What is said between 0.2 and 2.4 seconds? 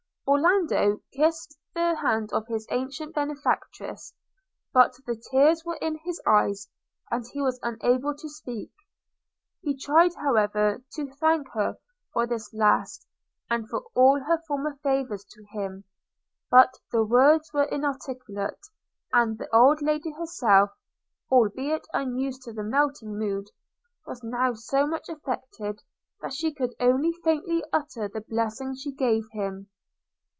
Orlando kissed the hand